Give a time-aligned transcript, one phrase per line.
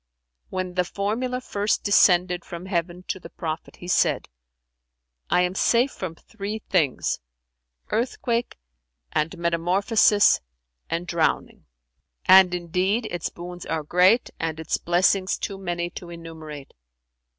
[0.49, 4.29] When the formula first descended from heaven to the Prophet, he said,
[5.29, 7.19] 'I am safe from three things,
[7.91, 8.57] earthquake
[9.11, 10.41] and metamorphosis
[10.89, 11.67] and drowning;
[12.25, 16.73] and indeed its boons are great and its blessings too many to enumerate.